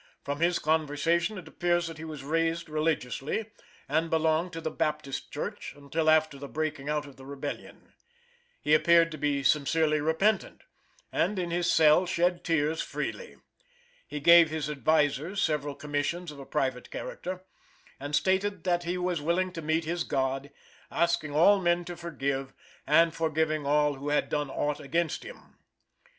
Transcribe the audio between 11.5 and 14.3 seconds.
his cell shed tears freely. He